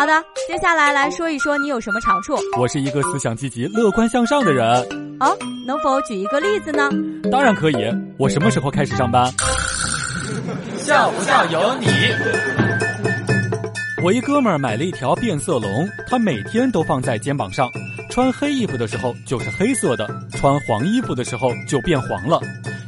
[0.00, 0.14] 好的，
[0.48, 2.34] 接下来来说一说你有什么长处。
[2.58, 4.66] 我是一个思想积极、乐观向上的人。
[5.20, 5.36] 哦，
[5.66, 6.88] 能否举一个例子呢？
[7.30, 7.76] 当然可以。
[8.16, 9.30] 我什么时候开始上班？
[10.78, 11.86] 笑不笑由你。
[14.02, 17.68] 我一哥们儿买了一条变色龙，他每天都放在肩膀上，
[18.08, 22.40] 穿黑衣服的时候就是黑色的，穿黄衣服的时候就变黄了。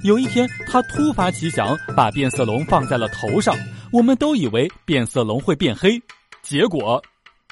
[0.02, 3.54] 有一天，他突发奇想，把变色龙放在了头上。
[3.92, 6.00] 我们都以为变色龙会变黑，
[6.42, 7.00] 结果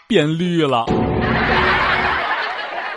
[0.08, 0.84] 变绿了。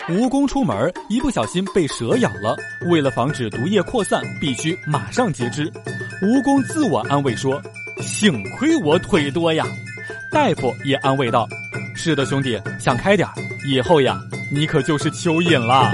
[0.10, 2.58] 蜈蚣出门一不小心被蛇咬了，
[2.90, 5.72] 为了防止毒液扩散，必须马上截肢。
[6.22, 7.62] 蜈蚣自我安慰说
[8.02, 9.64] ：“幸亏我腿多呀。”
[10.32, 11.48] 大夫也安慰道
[11.96, 13.30] ：“是的，兄弟，想开点
[13.66, 14.20] 以后呀，
[14.52, 15.92] 你可就是蚯蚓了。”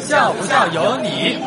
[0.00, 1.38] 笑不笑由你。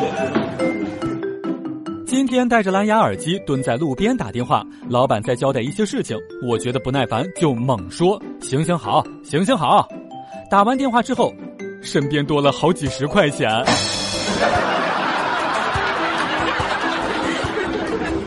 [2.10, 9.88] 今天戴着蓝牙耳机蹲在路边打电话，老板在交代一些事情，我觉得不耐烦，就猛说：“行行好，行行好。”
[10.50, 11.32] 打完电话之后，
[11.80, 13.48] 身边多了好几十块钱。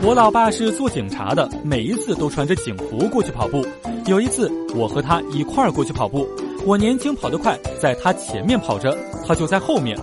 [0.02, 3.66] 我老爸是做警察的，每一次都穿着警服过去跑步。
[4.06, 6.26] 有一次，我和他一块儿过去跑步，
[6.64, 8.96] 我年轻跑得快，在他前面跑着，
[9.28, 9.94] 他就在后面。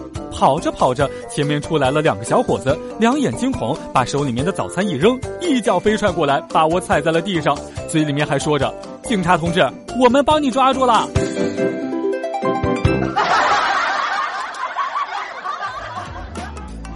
[0.42, 7.56] 跑着跑着，前面出来了两个小伙子，两眼惊恐，把手里面的早餐一扔，一脚飞踹过来，把我踩在了地上，
[7.88, 8.74] 嘴里面还说着
[9.06, 9.64] ：“警察同志，
[10.02, 11.08] 我们帮你抓住了。”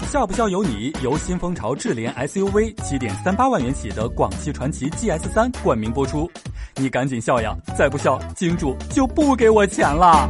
[0.10, 6.28] 笑不笑由你，由新风潮智联 SUV 七点三八万元起的广汽传祺 GS 三冠名播出，
[6.78, 10.28] 你赶紧笑呀，再不笑，金主就不给我钱了。